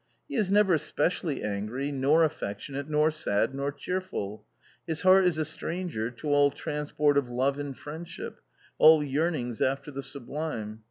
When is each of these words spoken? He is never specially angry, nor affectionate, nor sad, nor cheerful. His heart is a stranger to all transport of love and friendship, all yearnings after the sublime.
He 0.27 0.35
is 0.35 0.49
never 0.49 0.79
specially 0.79 1.43
angry, 1.43 1.91
nor 1.91 2.23
affectionate, 2.23 2.89
nor 2.89 3.11
sad, 3.11 3.53
nor 3.53 3.71
cheerful. 3.71 4.43
His 4.87 5.03
heart 5.03 5.25
is 5.27 5.37
a 5.37 5.45
stranger 5.45 6.09
to 6.09 6.29
all 6.33 6.49
transport 6.49 7.19
of 7.19 7.29
love 7.29 7.59
and 7.59 7.77
friendship, 7.77 8.39
all 8.79 9.03
yearnings 9.03 9.61
after 9.61 9.91
the 9.91 10.01
sublime. 10.01 10.79